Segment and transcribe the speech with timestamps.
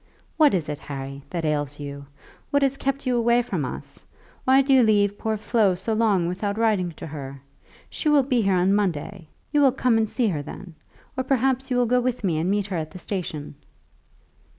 [0.35, 2.07] "What is it, Harry, that ails you?
[2.49, 4.03] What has kept you away from us?
[4.45, 7.39] Why do you leave poor Flo so long without writing to her?
[7.87, 9.27] She will be here on Monday.
[9.51, 10.73] You will come and see her then;
[11.15, 13.53] or perhaps you will go with me and meet her at the station?"